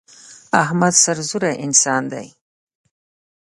[0.63, 2.27] احمد سرزوره انسان دی.